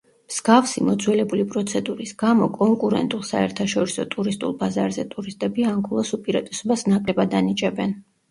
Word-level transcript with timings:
მსგავსი 0.29 0.81
მოძველებული 0.85 1.43
პროცედურის 1.55 2.13
გამო 2.21 2.47
კონკურენტულ 2.55 3.21
საერთაშორისო 3.27 4.05
ტურისტულ 4.17 4.55
ბაზარზე 4.63 5.05
ტურისტები 5.13 5.67
ანგოლას 5.75 6.15
უპირატესობას 6.21 6.85
ნაკლებად 6.95 7.37
ანიჭებენ. 7.43 7.95